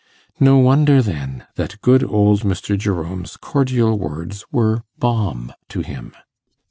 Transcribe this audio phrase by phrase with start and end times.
[0.39, 2.75] No wonder, then, that good old Mr.
[2.75, 6.15] Jerome's cordial words were balm to him.